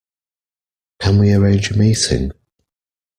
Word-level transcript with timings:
Can 0.99 1.19
we 1.19 1.31
arrange 1.31 1.69
a 1.69 1.77
meeting? 1.77 2.31